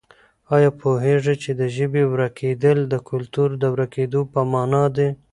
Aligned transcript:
آیا 0.55 0.71
پوهېږې 0.81 1.35
چې 1.43 1.51
د 1.59 1.61
ژبې 1.75 2.03
ورکېدل 2.13 2.77
د 2.93 2.95
کلتور 3.09 3.49
د 3.61 3.63
ورکېدو 3.73 4.21
په 4.33 4.39
مانا 4.51 4.83
دي؟ 4.95 5.09